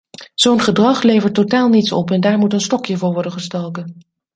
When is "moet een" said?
2.37-2.61